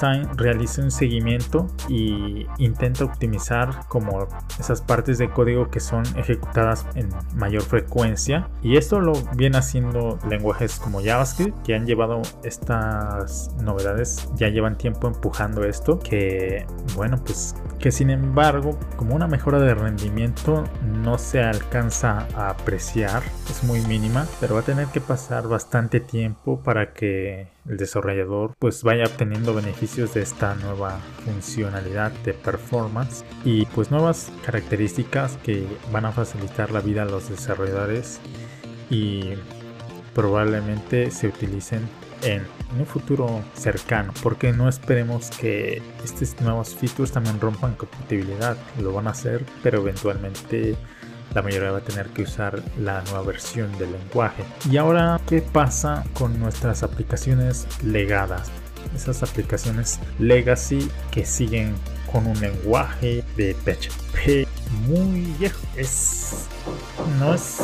Time 0.00 0.26
realiza 0.36 0.82
un 0.82 0.90
seguimiento 0.90 1.66
y 1.88 2.46
intenta 2.58 3.04
optimizar 3.04 3.86
como 3.88 4.26
esas 4.58 4.80
partes 4.80 5.18
de 5.18 5.30
código 5.30 5.70
que 5.70 5.80
son 5.80 6.04
ejecutadas 6.16 6.86
en 6.94 7.08
mayor 7.34 7.62
frecuencia. 7.62 8.48
Y 8.62 8.76
esto 8.76 9.00
lo 9.00 9.12
viene 9.34 9.58
haciendo 9.58 10.18
lenguajes 10.28 10.78
como 10.78 11.02
JavaScript 11.02 11.62
que 11.62 11.74
han 11.74 11.86
llevado 11.86 12.22
estas 12.42 13.50
novedades, 13.62 14.28
ya 14.36 14.48
llevan 14.48 14.76
tiempo 14.76 15.08
empujando 15.08 15.64
esto, 15.64 15.98
que 15.98 16.66
bueno, 16.94 17.18
pues 17.24 17.54
que 17.78 17.90
sin 17.90 18.10
embargo, 18.10 18.78
como 18.96 19.14
una 19.14 19.26
mejora 19.26 19.58
de 19.58 19.74
rendimiento 19.74 20.64
no 20.84 21.18
se 21.18 21.42
alcanza 21.42 22.26
a 22.36 22.50
apreciar, 22.50 23.22
es 23.50 23.64
muy 23.64 23.80
mínima 23.82 24.26
pero 24.38 24.54
va 24.54 24.60
a 24.60 24.64
tener 24.64 24.88
que 24.88 25.00
pasar 25.00 25.48
bastante 25.48 26.00
tiempo 26.00 26.60
para 26.62 26.92
que 26.92 27.48
el 27.68 27.76
desarrollador 27.76 28.54
pues 28.58 28.82
vaya 28.82 29.04
obteniendo 29.04 29.54
beneficios 29.54 30.14
de 30.14 30.22
esta 30.22 30.54
nueva 30.56 30.98
funcionalidad 31.24 32.12
de 32.24 32.34
performance 32.34 33.24
y 33.44 33.66
pues 33.66 33.90
nuevas 33.90 34.30
características 34.44 35.38
que 35.42 35.66
van 35.92 36.04
a 36.04 36.12
facilitar 36.12 36.70
la 36.70 36.80
vida 36.80 37.02
a 37.02 37.06
los 37.06 37.28
desarrolladores 37.28 38.20
y 38.90 39.34
probablemente 40.14 41.10
se 41.10 41.28
utilicen 41.28 41.88
en 42.22 42.42
un 42.78 42.86
futuro 42.86 43.42
cercano 43.54 44.12
porque 44.22 44.52
no 44.52 44.68
esperemos 44.68 45.30
que 45.30 45.82
estos 46.04 46.40
nuevos 46.40 46.74
features 46.74 47.12
también 47.12 47.40
rompan 47.40 47.74
compatibilidad. 47.74 48.56
Lo 48.80 48.92
van 48.92 49.06
a 49.06 49.10
hacer 49.10 49.44
pero 49.62 49.80
eventualmente 49.80 50.76
la 51.34 51.42
mayoría 51.42 51.70
va 51.70 51.78
a 51.78 51.82
tener 51.82 52.08
que 52.08 52.22
usar 52.22 52.62
la 52.78 53.02
nueva 53.02 53.22
versión 53.22 53.70
del 53.78 53.92
lenguaje. 53.92 54.44
Y 54.70 54.76
ahora, 54.76 55.20
¿qué 55.26 55.42
pasa 55.42 56.04
con 56.14 56.38
nuestras 56.38 56.82
aplicaciones 56.82 57.66
legadas? 57.82 58.50
Esas 58.94 59.22
aplicaciones 59.22 60.00
legacy 60.18 60.90
que 61.10 61.24
siguen 61.24 61.74
con 62.10 62.26
un 62.26 62.40
lenguaje 62.40 63.22
de 63.36 63.54
PHP 63.54 64.48
muy 64.88 65.32
viejo. 65.38 65.60
Es, 65.76 66.46
no 67.18 67.34
es 67.34 67.58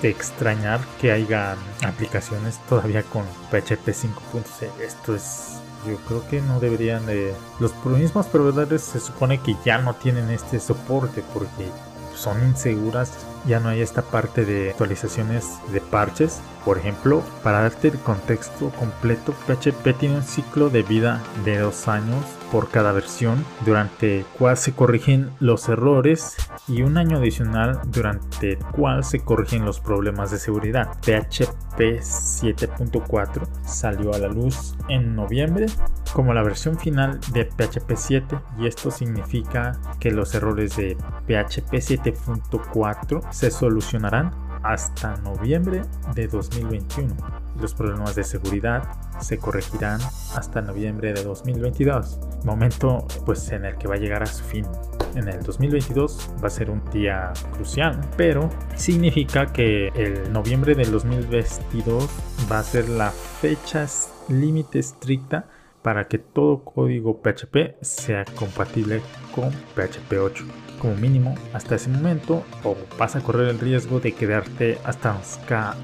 de 0.00 0.08
extrañar 0.08 0.80
que 1.00 1.12
haya 1.12 1.56
aplicaciones 1.84 2.58
todavía 2.68 3.02
con 3.04 3.24
PHP 3.50 3.88
5.6. 3.88 4.80
Esto 4.80 5.14
es 5.14 5.58
yo 5.86 5.96
creo 6.06 6.28
que 6.28 6.40
no 6.40 6.60
deberían 6.60 7.04
de... 7.06 7.34
Los 7.58 7.72
mismos 7.84 8.26
proveedores 8.26 8.82
se 8.82 9.00
supone 9.00 9.40
que 9.40 9.56
ya 9.64 9.78
no 9.78 9.94
tienen 9.94 10.30
este 10.30 10.60
soporte 10.60 11.24
porque 11.32 11.68
son 12.14 12.42
inseguras, 12.44 13.12
ya 13.46 13.60
no 13.60 13.68
hay 13.68 13.80
esta 13.80 14.02
parte 14.02 14.44
de 14.44 14.70
actualizaciones 14.70 15.46
de 15.72 15.80
parches. 15.80 16.40
Por 16.64 16.78
ejemplo, 16.78 17.22
para 17.42 17.62
darte 17.62 17.88
el 17.88 17.98
contexto 17.98 18.70
completo, 18.70 19.32
PHP 19.46 19.98
tiene 19.98 20.16
un 20.16 20.22
ciclo 20.22 20.70
de 20.70 20.82
vida 20.82 21.20
de 21.44 21.58
dos 21.58 21.88
años 21.88 22.24
por 22.52 22.70
cada 22.70 22.92
versión, 22.92 23.44
durante 23.64 24.18
el 24.18 24.24
cual 24.26 24.56
se 24.56 24.72
corrigen 24.72 25.30
los 25.40 25.68
errores 25.68 26.36
y 26.68 26.82
un 26.82 26.98
año 26.98 27.16
adicional 27.16 27.80
durante 27.86 28.52
el 28.52 28.58
cual 28.58 29.02
se 29.02 29.20
corrigen 29.20 29.64
los 29.64 29.80
problemas 29.80 30.30
de 30.30 30.38
seguridad. 30.38 30.88
PHP 31.00 32.00
7.4 32.00 33.48
salió 33.64 34.14
a 34.14 34.18
la 34.18 34.28
luz 34.28 34.74
en 34.88 35.16
noviembre 35.16 35.66
como 36.12 36.34
la 36.34 36.42
versión 36.42 36.78
final 36.78 37.18
de 37.32 37.46
PHP 37.46 37.92
7 37.96 38.38
y 38.58 38.66
esto 38.66 38.90
significa 38.90 39.80
que 39.98 40.10
los 40.10 40.34
errores 40.34 40.76
de 40.76 40.96
PHP 41.26 41.72
7.4 41.72 43.32
se 43.32 43.50
solucionarán 43.50 44.51
hasta 44.62 45.16
noviembre 45.18 45.82
de 46.14 46.28
2021. 46.28 47.14
Los 47.60 47.74
problemas 47.74 48.14
de 48.14 48.24
seguridad 48.24 48.82
se 49.20 49.38
corregirán 49.38 50.00
hasta 50.34 50.62
noviembre 50.62 51.12
de 51.12 51.22
2022, 51.22 52.18
momento 52.44 53.06
pues 53.24 53.50
en 53.52 53.64
el 53.64 53.76
que 53.76 53.88
va 53.88 53.94
a 53.94 53.98
llegar 53.98 54.22
a 54.22 54.26
su 54.26 54.42
fin. 54.44 54.66
en 55.14 55.28
el 55.28 55.42
2022 55.42 56.30
va 56.42 56.46
a 56.46 56.50
ser 56.50 56.70
un 56.70 56.82
día 56.90 57.32
crucial, 57.52 58.00
pero 58.16 58.48
significa 58.76 59.52
que 59.52 59.88
el 59.88 60.32
noviembre 60.32 60.74
del 60.74 60.90
2022 60.90 62.08
va 62.50 62.60
a 62.60 62.62
ser 62.62 62.88
la 62.88 63.10
fecha 63.10 63.86
límite 64.28 64.78
estricta 64.78 65.46
para 65.82 66.06
que 66.06 66.18
todo 66.18 66.64
código 66.64 67.20
PHP 67.20 67.82
sea 67.82 68.24
compatible 68.36 69.02
con 69.34 69.50
PHP 69.50 70.12
8. 70.20 70.71
Como 70.82 70.96
mínimo, 70.96 71.36
hasta 71.52 71.76
ese 71.76 71.88
momento, 71.88 72.42
o 72.64 72.76
vas 72.98 73.14
a 73.14 73.20
correr 73.20 73.48
el 73.48 73.60
riesgo 73.60 74.00
de 74.00 74.10
quedarte 74.12 74.78
hasta 74.84 75.16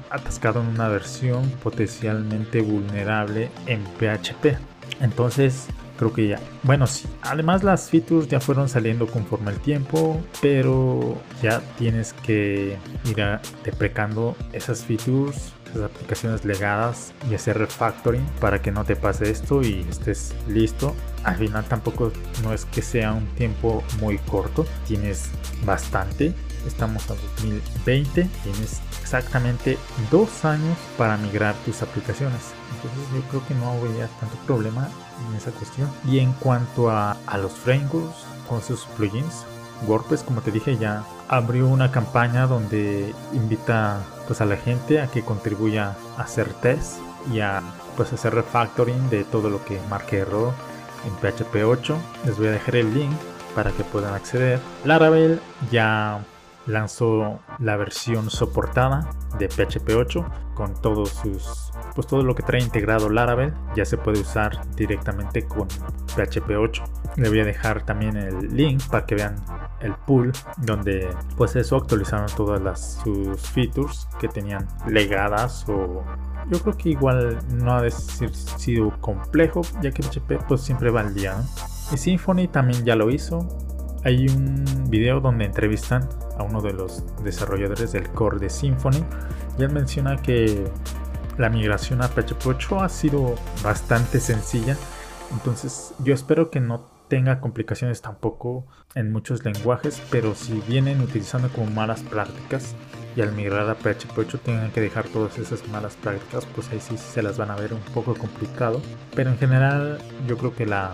atascado 0.09 0.59
en 0.59 0.67
una 0.67 0.89
versión 0.89 1.49
potencialmente 1.63 2.59
vulnerable 2.59 3.49
en 3.65 3.81
PHP. 3.97 4.57
Entonces, 4.99 5.67
creo 5.97 6.11
que 6.11 6.27
ya. 6.27 6.39
Bueno, 6.63 6.85
sí. 6.85 7.07
Además 7.21 7.63
las 7.63 7.89
features 7.89 8.27
ya 8.27 8.41
fueron 8.41 8.67
saliendo 8.67 9.07
conforme 9.07 9.51
el 9.51 9.59
tiempo, 9.61 10.21
pero 10.41 11.17
ya 11.41 11.61
tienes 11.77 12.11
que 12.11 12.77
ir 13.05 13.39
deprecando 13.63 14.35
esas 14.51 14.83
features 14.83 15.53
aplicaciones 15.77 16.45
legadas 16.45 17.13
y 17.29 17.35
hacer 17.35 17.57
refactoring 17.57 18.25
para 18.41 18.61
que 18.61 18.71
no 18.71 18.83
te 18.83 18.95
pase 18.95 19.29
esto 19.29 19.61
y 19.61 19.85
estés 19.89 20.33
listo. 20.47 20.93
Al 21.23 21.35
final 21.35 21.65
tampoco 21.65 22.11
no 22.43 22.53
es 22.53 22.65
que 22.65 22.81
sea 22.81 23.13
un 23.13 23.25
tiempo 23.35 23.83
muy 23.99 24.17
corto, 24.19 24.65
tienes 24.87 25.29
bastante. 25.65 26.33
Estamos 26.65 27.03
en 27.09 27.17
2020, 27.37 28.29
tienes 28.43 28.81
exactamente 29.01 29.77
dos 30.11 30.45
años 30.45 30.77
para 30.97 31.17
migrar 31.17 31.55
tus 31.65 31.81
aplicaciones. 31.81 32.53
Entonces 32.75 33.13
yo 33.13 33.21
creo 33.29 33.47
que 33.47 33.55
no 33.55 33.71
habría 33.71 34.07
tanto 34.19 34.35
problema 34.45 34.89
en 35.27 35.35
esa 35.35 35.51
cuestión. 35.51 35.89
Y 36.05 36.19
en 36.19 36.33
cuanto 36.33 36.89
a, 36.89 37.17
a 37.25 37.37
los 37.37 37.53
frameworks 37.53 38.25
con 38.47 38.61
sus 38.61 38.85
plugins, 38.97 39.45
WordPress, 39.87 40.23
como 40.23 40.41
te 40.41 40.51
dije, 40.51 40.77
ya 40.77 41.03
abrió 41.27 41.67
una 41.67 41.91
campaña 41.91 42.47
donde 42.47 43.13
invita 43.33 44.01
pues, 44.27 44.41
a 44.41 44.45
la 44.45 44.57
gente 44.57 45.01
a 45.01 45.07
que 45.07 45.23
contribuya 45.23 45.95
a 46.17 46.23
hacer 46.23 46.53
test 46.53 46.97
y 47.31 47.39
a 47.39 47.61
pues, 47.95 48.11
hacer 48.13 48.33
refactoring 48.33 49.09
de 49.09 49.23
todo 49.23 49.49
lo 49.49 49.63
que 49.63 49.79
marque 49.89 50.19
error 50.19 50.53
en 51.05 51.11
PHP 51.15 51.63
8. 51.65 51.97
Les 52.25 52.37
voy 52.37 52.47
a 52.47 52.51
dejar 52.51 52.75
el 52.75 52.93
link 52.93 53.11
para 53.55 53.71
que 53.71 53.83
puedan 53.83 54.13
acceder. 54.13 54.59
Laravel 54.85 55.39
ya 55.71 56.23
lanzó 56.65 57.39
la 57.59 57.77
versión 57.77 58.29
soportada 58.29 59.09
de 59.39 59.47
PHP 59.47 59.89
8 59.95 60.25
con 60.53 60.79
todos 60.81 61.09
sus 61.09 61.71
pues 61.95 62.05
todo 62.05 62.21
lo 62.23 62.35
que 62.35 62.43
trae 62.43 62.61
integrado 62.61 63.09
Laravel 63.09 63.53
ya 63.75 63.85
se 63.85 63.97
puede 63.97 64.19
usar 64.19 64.59
directamente 64.75 65.47
con 65.47 65.67
PHP 66.15 66.51
8 66.57 66.83
le 67.15 67.29
voy 67.29 67.39
a 67.39 67.45
dejar 67.45 67.83
también 67.85 68.17
el 68.17 68.55
link 68.55 68.83
para 68.89 69.05
que 69.05 69.15
vean 69.15 69.35
el 69.81 69.93
pool 69.93 70.31
donde 70.57 71.09
pues 71.37 71.55
eso 71.55 71.77
actualizaron 71.77 72.27
todas 72.35 72.61
las 72.61 72.99
sus 73.03 73.41
features 73.49 74.07
que 74.19 74.27
tenían 74.27 74.67
legadas 74.87 75.65
o 75.67 76.03
yo 76.49 76.59
creo 76.61 76.77
que 76.77 76.89
igual 76.89 77.37
no 77.53 77.73
ha 77.73 77.81
de 77.81 77.91
ser 77.91 78.33
sido 78.33 78.91
complejo 79.01 79.61
ya 79.81 79.91
que 79.91 80.03
PHP 80.03 80.47
pues 80.47 80.61
siempre 80.61 80.89
va 80.89 81.01
al 81.01 81.13
día 81.13 81.35
y 81.91 81.97
Symfony 81.97 82.47
también 82.51 82.85
ya 82.85 82.95
lo 82.95 83.09
hizo. 83.09 83.47
Hay 84.03 84.27
un 84.27 84.63
video 84.89 85.19
donde 85.19 85.45
entrevistan 85.45 86.07
a 86.37 86.43
uno 86.43 86.61
de 86.61 86.73
los 86.73 87.03
desarrolladores 87.23 87.91
del 87.91 88.07
core 88.09 88.39
de 88.39 88.49
Symfony 88.49 89.03
y 89.57 89.63
él 89.63 89.71
menciona 89.71 90.15
que 90.17 90.65
la 91.37 91.49
migración 91.49 92.01
a 92.01 92.07
PHP 92.07 92.45
8 92.45 92.81
ha 92.81 92.89
sido 92.89 93.35
bastante 93.63 94.19
sencilla. 94.19 94.77
Entonces 95.31 95.93
yo 95.99 96.13
espero 96.13 96.49
que 96.49 96.59
no 96.59 96.81
tenga 97.09 97.41
complicaciones 97.41 98.01
tampoco 98.01 98.65
en 98.95 99.11
muchos 99.11 99.43
lenguajes 99.43 100.01
pero 100.09 100.35
si 100.35 100.61
vienen 100.67 101.01
utilizando 101.01 101.49
como 101.49 101.69
malas 101.71 102.01
prácticas 102.03 102.75
y 103.15 103.21
al 103.21 103.33
migrar 103.33 103.69
a 103.69 103.75
PHP 103.75 104.17
8 104.17 104.39
tengan 104.45 104.71
que 104.71 104.79
dejar 104.79 105.07
todas 105.09 105.37
esas 105.37 105.67
malas 105.67 105.97
prácticas 105.97 106.45
pues 106.55 106.69
ahí 106.69 106.79
sí 106.79 106.97
se 106.97 107.21
las 107.21 107.37
van 107.37 107.51
a 107.51 107.55
ver 107.55 107.73
un 107.73 107.81
poco 107.93 108.13
complicado 108.13 108.81
pero 109.15 109.31
en 109.31 109.37
general 109.37 109.99
yo 110.27 110.37
creo 110.37 110.55
que 110.55 110.65
la 110.65 110.93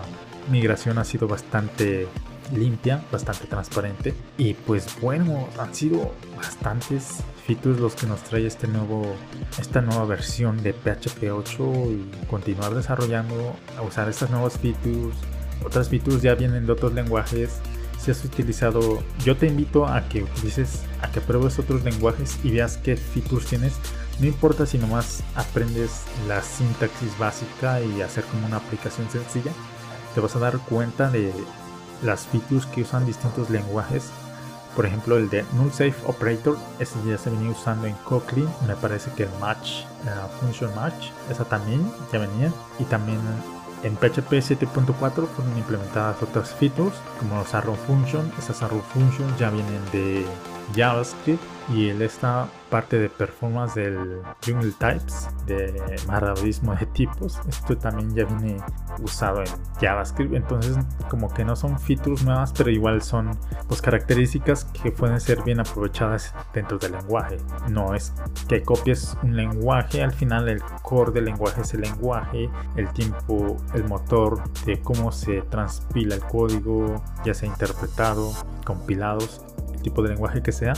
migración 0.50 0.98
ha 0.98 1.04
sido 1.04 1.28
bastante 1.28 2.08
limpia, 2.54 3.02
bastante 3.10 3.46
transparente. 3.46 4.14
Y 4.38 4.54
pues 4.54 5.00
bueno, 5.00 5.48
han 5.58 5.74
sido 5.74 6.12
bastantes 6.36 7.18
features 7.46 7.80
los 7.80 7.94
que 7.94 8.06
nos 8.06 8.22
trae 8.22 8.46
este 8.46 8.66
nuevo, 8.66 9.14
esta 9.58 9.80
nueva 9.80 10.04
versión 10.04 10.62
de 10.62 10.72
PHP 10.72 11.30
8 11.32 11.72
y 11.90 12.26
continuar 12.26 12.74
desarrollando, 12.74 13.54
a 13.76 13.82
usar 13.82 14.08
estas 14.08 14.30
nuevas 14.30 14.58
features. 14.58 15.16
Otras 15.64 15.88
features 15.88 16.22
ya 16.22 16.34
vienen 16.34 16.66
de 16.66 16.72
otros 16.72 16.92
lenguajes. 16.92 17.60
Si 17.98 18.10
has 18.10 18.24
utilizado, 18.24 19.02
yo 19.24 19.36
te 19.36 19.46
invito 19.46 19.86
a 19.86 20.08
que 20.08 20.22
utilices, 20.22 20.82
a 21.02 21.10
que 21.10 21.20
pruebes 21.20 21.58
otros 21.58 21.82
lenguajes 21.82 22.38
y 22.44 22.50
veas 22.50 22.76
qué 22.76 22.96
features 22.96 23.46
tienes. 23.46 23.74
No 24.20 24.26
importa 24.26 24.64
si 24.64 24.78
nomás 24.78 25.22
aprendes 25.34 26.02
la 26.28 26.42
sintaxis 26.42 27.18
básica 27.18 27.80
y 27.80 28.02
hacer 28.02 28.24
como 28.24 28.46
una 28.46 28.58
aplicación 28.58 29.10
sencilla, 29.10 29.52
te 30.14 30.20
vas 30.20 30.36
a 30.36 30.38
dar 30.38 30.58
cuenta 30.58 31.10
de 31.10 31.32
las 32.02 32.26
features 32.26 32.66
que 32.66 32.82
usan 32.82 33.06
distintos 33.06 33.50
lenguajes. 33.50 34.10
Por 34.74 34.84
ejemplo, 34.84 35.16
el 35.16 35.30
de 35.30 35.44
Null 35.54 35.70
Safe 35.70 35.94
Operator, 36.06 36.58
ese 36.78 36.94
ya 37.06 37.16
se 37.16 37.30
venía 37.30 37.50
usando 37.50 37.86
en 37.86 37.94
Kotlin. 38.04 38.48
Me 38.66 38.76
parece 38.76 39.10
que 39.12 39.22
el 39.22 39.30
Match, 39.40 39.84
la 40.04 40.28
Function 40.38 40.74
Match, 40.74 41.10
esa 41.30 41.44
también 41.44 41.90
ya 42.12 42.18
venía. 42.18 42.52
Y 42.78 42.84
también 42.84 43.18
en 43.82 43.96
PHP 43.96 44.32
7.4 44.32 45.26
fueron 45.26 45.56
implementadas 45.56 46.22
otras 46.22 46.54
features 46.54 46.94
como 47.18 47.36
los 47.36 47.54
arrow 47.54 47.74
function. 47.74 48.30
Esas 48.38 48.62
arrow 48.62 48.82
functions 48.92 49.38
ya 49.38 49.50
vienen 49.50 49.84
de 49.92 50.24
JavaScript 50.74 51.42
y 51.74 51.88
esta 51.88 52.48
parte 52.70 52.98
de 52.98 53.08
performance 53.08 53.74
del 53.74 54.20
Jungle 54.44 54.72
Types 54.78 55.28
de 55.46 55.96
marabismo 56.06 56.74
de 56.74 56.86
tipos. 56.86 57.40
Esto 57.48 57.76
también 57.76 58.14
ya 58.14 58.24
viene 58.24 58.56
usado 59.02 59.40
en 59.40 59.48
JavaScript. 59.80 60.34
Entonces 60.34 60.76
como 61.08 61.32
que 61.32 61.44
no 61.44 61.56
son 61.56 61.78
features 61.78 62.24
nuevas 62.24 62.52
pero 62.56 62.70
igual 62.70 63.02
son 63.02 63.30
pues 63.68 63.80
características 63.82 64.64
que 64.64 64.90
pueden 64.90 65.20
ser 65.20 65.42
bien 65.42 65.60
aprovechadas 65.60 66.34
dentro 66.52 66.78
del 66.78 66.92
lenguaje. 66.92 67.38
No 67.68 67.94
es 67.94 68.12
que 68.48 68.62
copies 68.62 69.16
un 69.22 69.36
lenguaje 69.36 70.02
al 70.02 70.12
final 70.12 70.48
el 70.48 70.62
core 70.82 71.12
del 71.12 71.26
lenguaje 71.26 71.62
es 71.62 71.74
el 71.74 71.82
lenguaje 71.82 72.50
el 72.76 72.88
tiempo 72.92 73.56
el 73.74 73.84
motor 73.84 74.42
de 74.64 74.80
cómo 74.80 75.12
se 75.12 75.42
transpila 75.42 76.14
el 76.14 76.22
código 76.22 77.02
ya 77.24 77.34
sea 77.34 77.48
interpretado 77.48 78.32
compilados 78.64 79.40
tipo 79.76 80.02
de 80.02 80.10
lenguaje 80.10 80.42
que 80.42 80.52
sea 80.52 80.74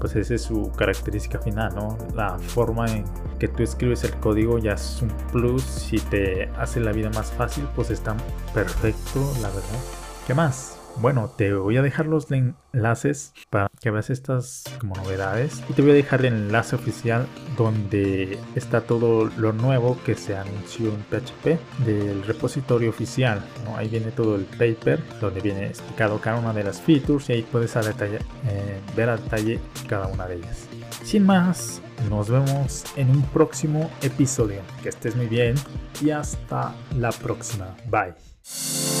pues 0.00 0.16
esa 0.16 0.34
es 0.34 0.42
su 0.42 0.72
característica 0.72 1.38
final, 1.38 1.74
¿no? 1.74 1.96
La 2.14 2.38
forma 2.38 2.86
en 2.86 3.04
que 3.38 3.46
tú 3.48 3.62
escribes 3.62 4.02
el 4.02 4.14
código 4.14 4.58
ya 4.58 4.72
es 4.72 5.02
un 5.02 5.10
plus, 5.30 5.62
si 5.62 5.98
te 5.98 6.48
hace 6.56 6.80
la 6.80 6.92
vida 6.92 7.10
más 7.10 7.30
fácil, 7.30 7.68
pues 7.76 7.90
está 7.90 8.16
perfecto, 8.54 9.20
la 9.42 9.48
verdad. 9.48 9.80
¿Qué 10.26 10.34
más? 10.34 10.79
Bueno, 11.00 11.32
te 11.34 11.54
voy 11.54 11.78
a 11.78 11.82
dejar 11.82 12.06
los 12.06 12.26
enlaces 12.30 13.32
para 13.48 13.68
que 13.80 13.90
veas 13.90 14.10
estas 14.10 14.64
como 14.78 14.94
novedades 14.96 15.62
y 15.70 15.72
te 15.72 15.80
voy 15.80 15.92
a 15.92 15.94
dejar 15.94 16.26
el 16.26 16.34
enlace 16.34 16.76
oficial 16.76 17.26
donde 17.56 18.38
está 18.54 18.82
todo 18.82 19.24
lo 19.38 19.54
nuevo 19.54 19.96
que 20.04 20.14
se 20.14 20.36
anunció 20.36 20.92
en 20.92 21.02
PHP 21.04 21.58
del 21.86 22.22
repositorio 22.24 22.90
oficial. 22.90 23.42
Ahí 23.76 23.88
viene 23.88 24.10
todo 24.10 24.36
el 24.36 24.44
paper 24.44 25.02
donde 25.22 25.40
viene 25.40 25.68
explicado 25.68 26.20
cada 26.20 26.38
una 26.38 26.52
de 26.52 26.64
las 26.64 26.82
features 26.82 27.30
y 27.30 27.32
ahí 27.32 27.42
puedes 27.50 27.76
a 27.76 27.80
detalle, 27.80 28.18
eh, 28.46 28.80
ver 28.94 29.08
a 29.08 29.16
detalle 29.16 29.58
cada 29.88 30.06
una 30.06 30.26
de 30.26 30.36
ellas. 30.36 30.68
Sin 31.02 31.24
más, 31.24 31.80
nos 32.10 32.28
vemos 32.28 32.84
en 32.96 33.08
un 33.08 33.22
próximo 33.22 33.90
episodio. 34.02 34.60
Que 34.82 34.90
estés 34.90 35.16
muy 35.16 35.28
bien 35.28 35.54
y 36.02 36.10
hasta 36.10 36.74
la 36.94 37.10
próxima. 37.10 37.74
Bye. 37.88 38.99